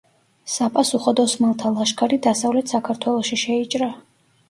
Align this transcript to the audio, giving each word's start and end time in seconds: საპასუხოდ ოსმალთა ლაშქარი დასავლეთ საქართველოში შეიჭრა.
საპასუხოდ 0.53 1.21
ოსმალთა 1.25 1.73
ლაშქარი 1.77 2.21
დასავლეთ 2.27 2.77
საქართველოში 2.77 3.43
შეიჭრა. 3.47 3.97